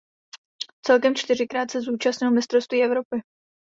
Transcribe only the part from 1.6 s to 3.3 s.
se zúčastnil mistrovství Evropy.